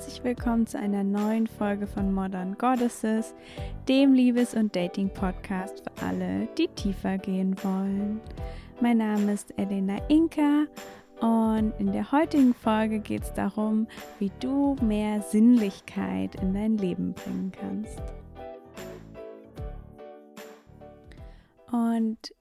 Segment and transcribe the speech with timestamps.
[0.00, 3.34] herzlich willkommen zu einer neuen Folge von Modern Goddesses,
[3.86, 8.18] dem Liebes- und Dating-Podcast für alle, die tiefer gehen wollen.
[8.80, 10.64] Mein Name ist Elena Inka
[11.20, 13.86] und in der heutigen Folge geht es darum,
[14.18, 18.00] wie du mehr Sinnlichkeit in dein Leben bringen kannst.
[21.70, 22.32] Und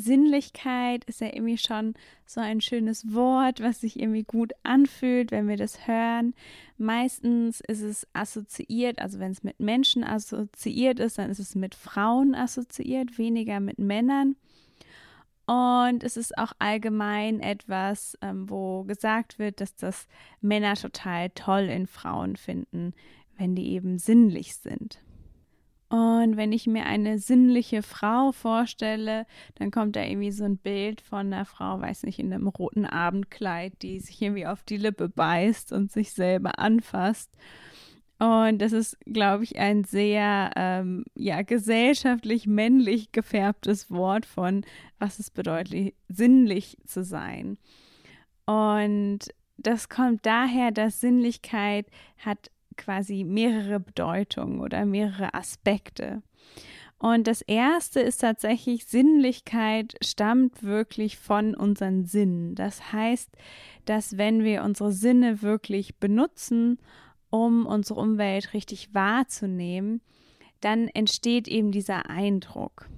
[0.00, 1.94] Sinnlichkeit ist ja irgendwie schon
[2.26, 6.34] so ein schönes Wort, was sich irgendwie gut anfühlt, wenn wir das hören.
[6.76, 11.74] Meistens ist es assoziiert, also wenn es mit Menschen assoziiert ist, dann ist es mit
[11.74, 14.36] Frauen assoziiert, weniger mit Männern.
[15.46, 20.06] Und es ist auch allgemein etwas, ähm, wo gesagt wird, dass das
[20.42, 22.92] Männer total toll in Frauen finden,
[23.38, 25.00] wenn die eben sinnlich sind.
[25.90, 31.00] Und wenn ich mir eine sinnliche Frau vorstelle, dann kommt da irgendwie so ein Bild
[31.00, 35.08] von einer Frau, weiß nicht, in einem roten Abendkleid, die sich irgendwie auf die Lippe
[35.08, 37.30] beißt und sich selber anfasst.
[38.18, 44.66] Und das ist, glaube ich, ein sehr ähm, ja, gesellschaftlich männlich gefärbtes Wort von,
[44.98, 47.56] was es bedeutet, sinnlich zu sein.
[48.44, 49.20] Und
[49.56, 51.86] das kommt daher, dass Sinnlichkeit
[52.18, 56.22] hat quasi mehrere Bedeutungen oder mehrere Aspekte.
[56.98, 62.54] Und das erste ist tatsächlich, Sinnlichkeit stammt wirklich von unseren Sinnen.
[62.56, 63.30] Das heißt,
[63.84, 66.78] dass wenn wir unsere Sinne wirklich benutzen,
[67.30, 70.00] um unsere Umwelt richtig wahrzunehmen,
[70.60, 72.88] dann entsteht eben dieser Eindruck.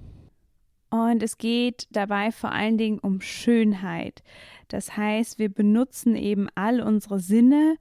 [0.89, 4.23] Und es geht dabei vor allen Dingen um Schönheit.
[4.67, 7.77] Das heißt, wir benutzen eben all unsere Sinne,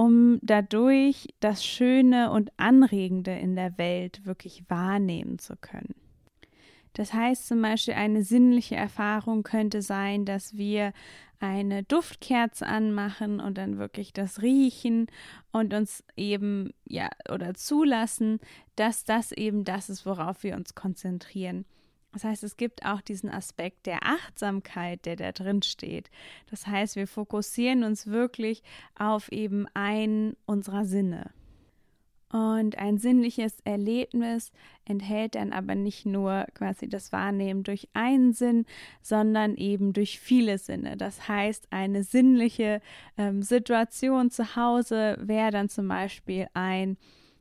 [0.00, 5.94] um dadurch das Schöne und Anregende in der Welt wirklich wahrnehmen zu können.
[6.94, 10.94] Das heißt zum Beispiel, eine sinnliche Erfahrung könnte sein, dass wir
[11.38, 15.06] eine Duftkerze anmachen und dann wirklich das riechen
[15.52, 18.40] und uns eben, ja, oder zulassen,
[18.76, 21.66] dass das eben das ist, worauf wir uns konzentrieren.
[22.12, 26.10] Das heißt, es gibt auch diesen Aspekt der Achtsamkeit, der da drin steht.
[26.50, 28.62] Das heißt, wir fokussieren uns wirklich
[28.98, 31.30] auf eben einen unserer Sinne.
[32.32, 34.52] Und ein sinnliches Erlebnis
[34.84, 38.66] enthält dann aber nicht nur quasi das Wahrnehmen durch einen Sinn,
[39.02, 40.96] sondern eben durch viele Sinne.
[40.96, 42.82] Das heißt, eine sinnliche
[43.18, 46.98] ähm, Situation zu Hause wäre dann zum Beispiel ein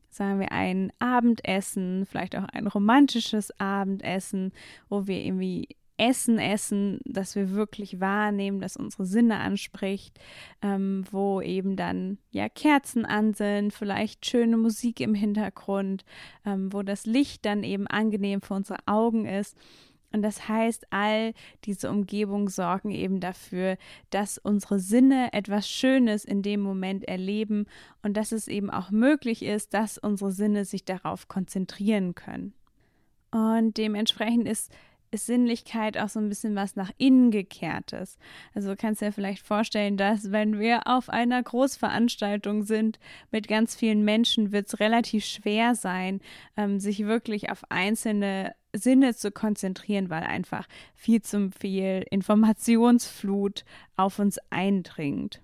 [0.10, 4.52] sagen wir, ein Abendessen, vielleicht auch ein romantisches Abendessen,
[4.90, 5.68] wo wir irgendwie
[6.00, 10.18] Essen essen, das wir wirklich wahrnehmen, das unsere Sinne anspricht,
[10.62, 16.06] ähm, wo eben dann ja Kerzen an sind, vielleicht schöne Musik im Hintergrund,
[16.46, 19.58] ähm, wo das Licht dann eben angenehm für unsere Augen ist
[20.12, 21.34] und das heißt, all
[21.66, 23.78] diese Umgebungen sorgen eben dafür,
[24.10, 27.68] dass unsere Sinne etwas Schönes in dem Moment erleben
[28.02, 32.54] und dass es eben auch möglich ist, dass unsere Sinne sich darauf konzentrieren können.
[33.32, 34.72] Und dementsprechend ist
[35.12, 38.18] ist Sinnlichkeit auch so ein bisschen was nach innen gekehrtes.
[38.54, 43.00] Also du kannst dir vielleicht vorstellen, dass wenn wir auf einer Großveranstaltung sind
[43.32, 46.22] mit ganz vielen Menschen, wird es relativ schwer sein,
[46.58, 53.66] ähm, sich wirklich auf einzelne Sinne zu konzentrieren, weil einfach viel zu viel Informationsflut
[53.96, 55.42] auf uns eindringt.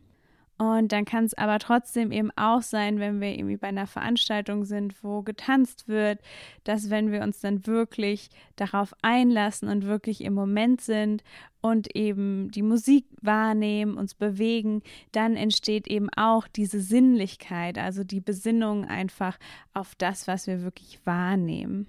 [0.58, 4.64] Und dann kann es aber trotzdem eben auch sein, wenn wir irgendwie bei einer Veranstaltung
[4.64, 6.20] sind, wo getanzt wird,
[6.64, 11.24] dass wenn wir uns dann wirklich darauf einlassen und wirklich im Moment sind
[11.60, 18.22] und eben die Musik wahrnehmen, uns bewegen, dann entsteht eben auch diese Sinnlichkeit, also die
[18.22, 19.38] Besinnung einfach
[19.74, 21.86] auf das, was wir wirklich wahrnehmen.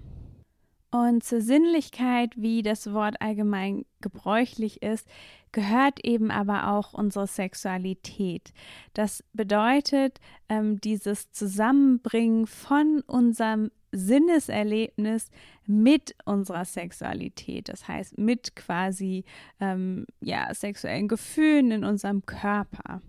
[0.89, 5.07] Und zur Sinnlichkeit, wie das Wort allgemein gebräuchlich ist,
[5.51, 8.53] gehört eben aber auch unsere Sexualität.
[8.93, 15.29] Das bedeutet ähm, dieses Zusammenbringen von unserem Sinneserlebnis
[15.65, 19.23] mit unserer Sexualität, das heißt mit quasi
[19.59, 23.01] ähm, ja sexuellen Gefühlen in unserem Körper.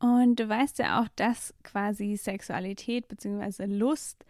[0.00, 3.64] Und du weißt ja auch, dass quasi Sexualität bzw.
[3.66, 4.24] Lust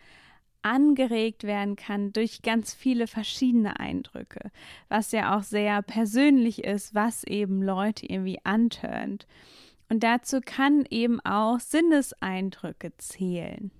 [0.68, 4.50] angeregt werden kann durch ganz viele verschiedene Eindrücke,
[4.88, 9.26] was ja auch sehr persönlich ist, was eben Leute irgendwie antörnt.
[9.88, 13.70] Und dazu kann eben auch Sinneseindrücke zählen.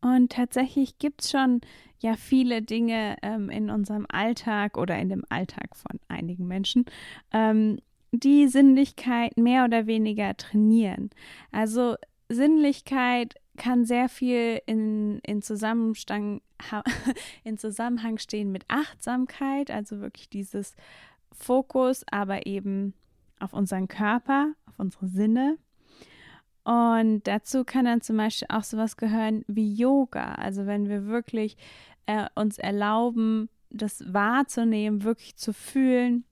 [0.00, 1.60] Und tatsächlich gibt es schon
[1.98, 6.86] ja viele Dinge ähm, in unserem Alltag oder in dem Alltag von einigen Menschen,
[7.32, 7.78] ähm,
[8.12, 11.10] die Sinnlichkeit mehr oder weniger trainieren.
[11.52, 11.96] Also
[12.30, 16.40] Sinnlichkeit kann sehr viel in, in, Zusammenhang,
[17.44, 20.76] in Zusammenhang stehen mit Achtsamkeit, also wirklich dieses
[21.32, 22.94] Fokus, aber eben
[23.40, 25.58] auf unseren Körper, auf unsere Sinne.
[26.64, 30.34] Und dazu kann dann zum Beispiel auch sowas gehören wie Yoga.
[30.34, 31.56] Also wenn wir wirklich
[32.06, 36.24] äh, uns erlauben, das wahrzunehmen, wirklich zu fühlen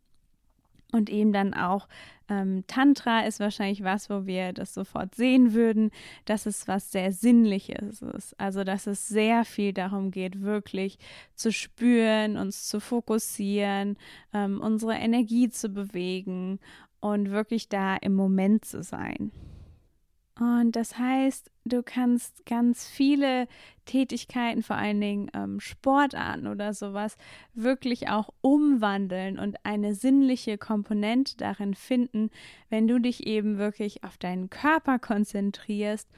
[0.92, 1.88] und eben dann auch
[2.30, 5.90] ähm, Tantra ist wahrscheinlich was, wo wir das sofort sehen würden,
[6.26, 8.38] dass es was sehr Sinnliches ist.
[8.38, 10.98] Also, dass es sehr viel darum geht, wirklich
[11.34, 13.96] zu spüren, uns zu fokussieren,
[14.34, 16.58] ähm, unsere Energie zu bewegen
[17.00, 19.30] und wirklich da im Moment zu sein.
[20.38, 23.48] Und das heißt, du kannst ganz viele
[23.86, 27.16] Tätigkeiten, vor allen Dingen ähm, Sportarten oder sowas,
[27.54, 32.30] wirklich auch umwandeln und eine sinnliche Komponente darin finden,
[32.70, 36.08] wenn du dich eben wirklich auf deinen Körper konzentrierst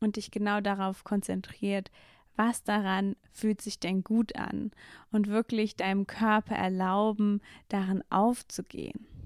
[0.00, 1.90] und dich genau darauf konzentriert,
[2.36, 4.70] was daran fühlt sich denn gut an
[5.10, 9.17] und wirklich deinem Körper erlauben, darin aufzugehen.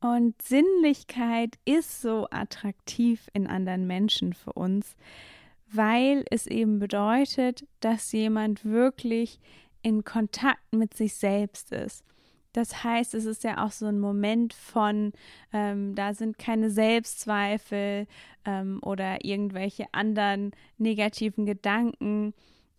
[0.00, 4.96] Und Sinnlichkeit ist so attraktiv in anderen Menschen für uns,
[5.70, 9.40] weil es eben bedeutet, dass jemand wirklich
[9.82, 12.04] in Kontakt mit sich selbst ist.
[12.52, 15.12] Das heißt, es ist ja auch so ein Moment von,
[15.52, 18.06] ähm, da sind keine Selbstzweifel
[18.44, 22.34] ähm, oder irgendwelche anderen negativen Gedanken,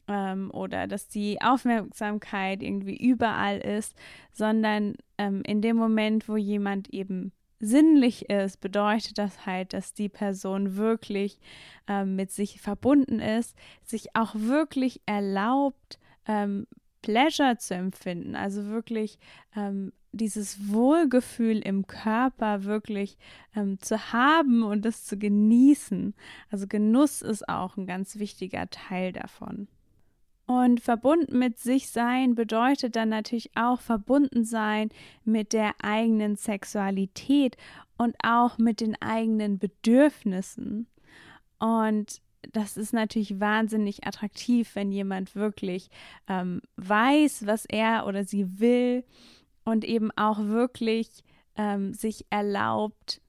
[0.09, 3.95] ähm, oder dass die Aufmerksamkeit irgendwie überall ist,
[4.33, 10.09] sondern ähm, in dem Moment, wo jemand eben sinnlich ist, bedeutet das halt, dass die
[10.09, 11.39] Person wirklich
[11.87, 16.67] ähm, mit sich verbunden ist, sich auch wirklich erlaubt, ähm,
[17.01, 19.19] Pleasure zu empfinden, also wirklich
[19.55, 23.17] ähm, dieses Wohlgefühl im Körper wirklich
[23.55, 26.15] ähm, zu haben und das zu genießen.
[26.49, 29.67] Also Genuss ist auch ein ganz wichtiger Teil davon.
[30.49, 34.89] Und verbunden mit sich sein bedeutet dann natürlich auch verbunden sein
[35.23, 37.55] mit der eigenen Sexualität
[37.99, 40.87] und auch mit den eigenen Bedürfnissen.
[41.59, 42.19] Und
[42.51, 45.91] das ist natürlich wahnsinnig attraktiv, wenn jemand wirklich
[46.27, 49.03] ähm, weiß, was er oder sie will
[49.65, 51.09] und eben auch wirklich
[51.57, 53.21] ähm, sich erlaubt,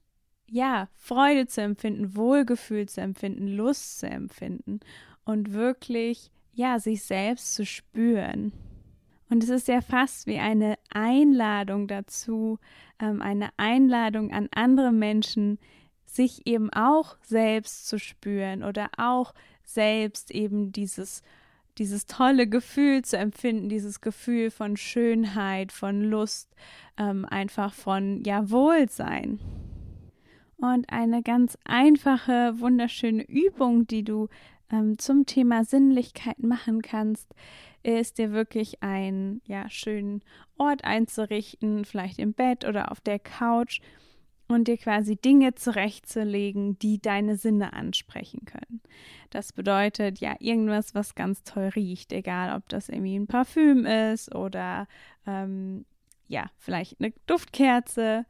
[0.49, 4.79] ja, Freude zu empfinden, Wohlgefühl zu empfinden, Lust zu empfinden
[5.23, 8.51] und wirklich ja, sich selbst zu spüren.
[9.29, 12.59] Und es ist ja fast wie eine Einladung dazu,
[12.99, 15.57] ähm, eine Einladung an andere Menschen,
[16.05, 19.33] sich eben auch selbst zu spüren oder auch
[19.63, 21.23] selbst eben dieses,
[21.77, 26.53] dieses tolle Gefühl zu empfinden, dieses Gefühl von Schönheit, von Lust,
[26.97, 29.39] ähm, einfach von ja Wohlsein.
[30.57, 34.27] Und eine ganz einfache, wunderschöne Übung, die du
[34.71, 37.33] ähm, zum Thema Sinnlichkeit machen kannst,
[37.83, 40.21] ist dir wirklich einen ja, schönen
[40.57, 43.81] Ort einzurichten, vielleicht im Bett oder auf der Couch
[44.47, 48.81] und dir quasi Dinge zurechtzulegen, die deine Sinne ansprechen können.
[49.29, 54.35] Das bedeutet ja irgendwas, was ganz toll riecht, egal ob das irgendwie ein Parfüm ist
[54.35, 54.87] oder
[55.25, 55.85] ähm,
[56.27, 58.25] ja, vielleicht eine Duftkerze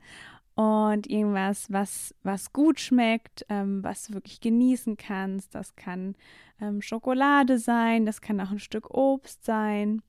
[0.56, 5.56] und irgendwas, was, was gut schmeckt, ähm, was du wirklich genießen kannst.
[5.56, 6.16] Das kann
[6.60, 10.02] ähm, Schokolade sein, das kann auch ein Stück Obst sein.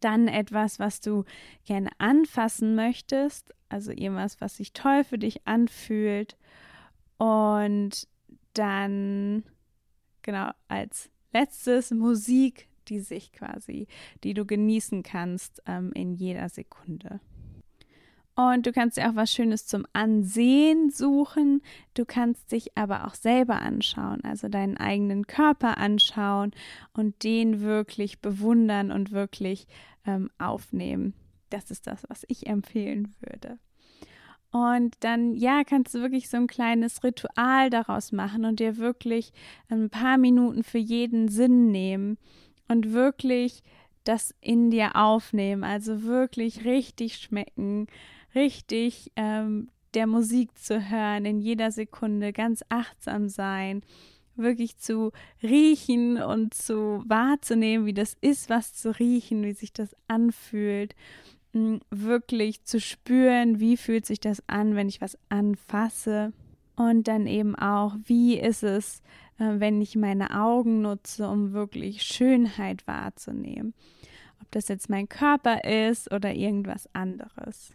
[0.00, 1.24] Dann etwas, was du
[1.64, 6.36] gerne anfassen möchtest, also irgendwas, was sich toll für dich anfühlt.
[7.18, 8.08] Und
[8.54, 9.44] dann,
[10.22, 13.86] genau, als letztes Musik, die sich quasi,
[14.24, 17.20] die du genießen kannst ähm, in jeder Sekunde.
[18.34, 21.62] Und du kannst dir auch was Schönes zum Ansehen suchen.
[21.92, 26.52] Du kannst dich aber auch selber anschauen, also deinen eigenen Körper anschauen
[26.94, 29.66] und den wirklich bewundern und wirklich
[30.06, 31.12] ähm, aufnehmen.
[31.50, 33.58] Das ist das, was ich empfehlen würde.
[34.50, 39.32] Und dann, ja, kannst du wirklich so ein kleines Ritual daraus machen und dir wirklich
[39.68, 42.18] ein paar Minuten für jeden Sinn nehmen
[42.68, 43.62] und wirklich
[44.04, 45.64] das in dir aufnehmen.
[45.64, 47.86] Also wirklich richtig schmecken,
[48.34, 53.82] richtig ähm, der Musik zu hören, in jeder Sekunde ganz achtsam sein,
[54.36, 55.12] wirklich zu
[55.42, 60.94] riechen und zu wahrzunehmen, wie das ist, was zu riechen, wie sich das anfühlt,
[61.90, 66.32] wirklich zu spüren, wie fühlt sich das an, wenn ich was anfasse
[66.76, 69.02] und dann eben auch, wie ist es,
[69.38, 73.74] äh, wenn ich meine Augen nutze, um wirklich Schönheit wahrzunehmen.
[74.40, 77.74] Ob das jetzt mein Körper ist oder irgendwas anderes.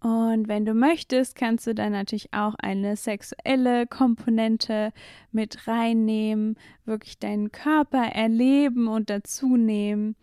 [0.00, 4.92] Und wenn du möchtest, kannst du dann natürlich auch eine sexuelle Komponente
[5.32, 10.14] mit reinnehmen, wirklich deinen Körper erleben und dazu nehmen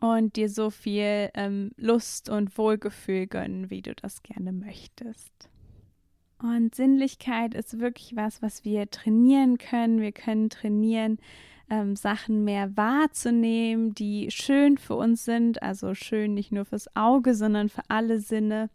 [0.00, 5.32] und dir so viel ähm, Lust und Wohlgefühl gönnen, wie du das gerne möchtest.
[6.42, 10.00] Und Sinnlichkeit ist wirklich was, was wir trainieren können.
[10.00, 11.18] Wir können trainieren,
[11.70, 15.62] ähm, Sachen mehr wahrzunehmen, die schön für uns sind.
[15.62, 18.70] Also schön nicht nur fürs Auge, sondern für alle Sinne.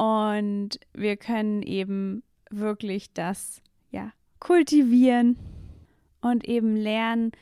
[0.00, 5.36] Und wir können eben wirklich das ja kultivieren
[6.22, 7.32] und eben lernen,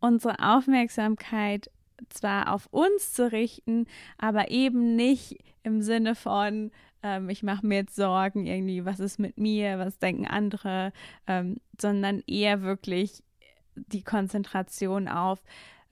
[0.00, 1.70] unsere Aufmerksamkeit
[2.08, 6.70] zwar auf uns zu richten, aber eben nicht im Sinne von,
[7.02, 10.94] ähm, ich mache mir jetzt Sorgen irgendwie, was ist mit mir, was denken andere,
[11.26, 13.22] ähm, sondern eher wirklich
[13.74, 15.42] die Konzentration auf,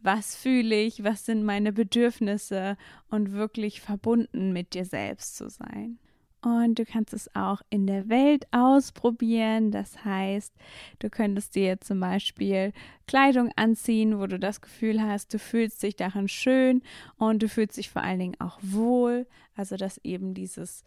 [0.00, 2.76] was fühle ich, was sind meine Bedürfnisse
[3.11, 5.99] und wirklich verbunden mit dir selbst zu sein.
[6.40, 9.73] Und du kannst es auch in der Welt ausprobieren.
[9.73, 10.55] Das heißt,
[11.00, 12.73] du könntest dir zum Beispiel
[13.09, 16.83] Kleidung anziehen, wo du das Gefühl hast, du fühlst dich darin schön
[17.17, 19.26] und du fühlst dich vor allen Dingen auch wohl.
[19.57, 20.85] Also, dass eben dieses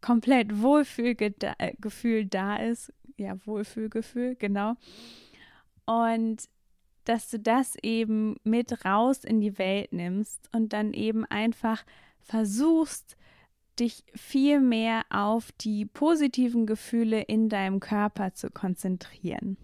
[0.00, 2.92] komplett Wohlfühlgefühl da ist.
[3.18, 4.74] Ja, Wohlfühlgefühl, genau.
[5.84, 6.48] Und
[7.08, 11.84] dass du das eben mit raus in die Welt nimmst und dann eben einfach
[12.20, 13.16] versuchst,
[13.80, 19.56] dich viel mehr auf die positiven Gefühle in deinem Körper zu konzentrieren.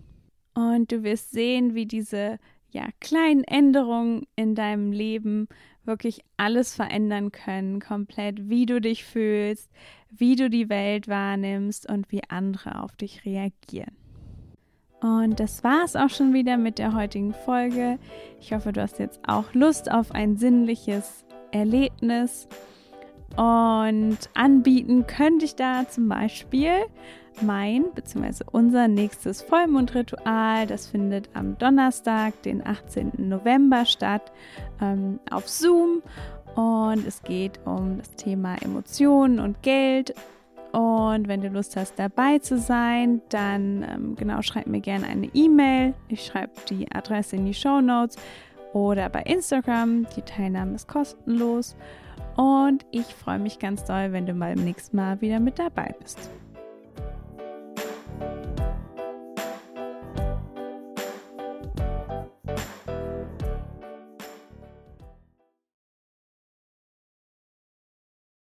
[0.54, 2.38] Und du wirst sehen, wie diese
[2.70, 5.48] ja, kleinen Änderungen in deinem Leben
[5.84, 9.70] wirklich alles verändern können, komplett, wie du dich fühlst,
[10.10, 14.03] wie du die Welt wahrnimmst und wie andere auf dich reagieren.
[15.04, 17.98] Und das war es auch schon wieder mit der heutigen Folge.
[18.40, 22.48] Ich hoffe, du hast jetzt auch Lust auf ein sinnliches Erlebnis.
[23.36, 26.86] Und anbieten könnte ich da zum Beispiel
[27.42, 28.44] mein bzw.
[28.50, 30.66] unser nächstes Vollmondritual.
[30.66, 33.12] Das findet am Donnerstag, den 18.
[33.18, 34.32] November statt,
[34.80, 36.00] ähm, auf Zoom.
[36.54, 40.14] Und es geht um das Thema Emotionen und Geld.
[40.74, 45.30] Und wenn du Lust hast, dabei zu sein, dann ähm, genau schreib mir gerne eine
[45.32, 45.94] E-Mail.
[46.08, 48.16] Ich schreibe die Adresse in die Show Notes
[48.72, 50.04] oder bei Instagram.
[50.16, 51.76] Die Teilnahme ist kostenlos.
[52.34, 55.94] Und ich freue mich ganz doll, wenn du mal beim nächsten Mal wieder mit dabei
[56.00, 56.28] bist.